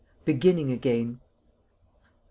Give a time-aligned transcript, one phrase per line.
[0.25, 1.19] BEGINNING AGAIN.
[1.19, 1.19] Mr.